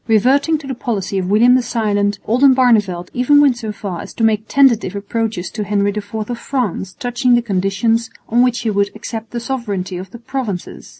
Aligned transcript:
Reverting 0.07 0.57
to 0.57 0.65
the 0.65 0.73
policy 0.73 1.19
of 1.19 1.29
William 1.29 1.53
the 1.53 1.61
Silent, 1.61 2.17
Oldenbarneveldt 2.27 3.09
even 3.13 3.39
went 3.39 3.57
so 3.59 3.71
far 3.71 4.01
as 4.01 4.15
to 4.15 4.23
make 4.23 4.47
tentative 4.47 4.95
approaches 4.95 5.51
to 5.51 5.63
Henry 5.63 5.91
IV 5.95 6.27
of 6.27 6.39
France 6.39 6.93
touching 6.93 7.35
the 7.35 7.41
conditions 7.43 8.09
on 8.27 8.41
which 8.41 8.61
he 8.61 8.71
would 8.71 8.89
accept 8.95 9.29
the 9.29 9.39
sovereignty 9.39 9.97
of 9.97 10.09
the 10.09 10.17
Provinces. 10.17 10.89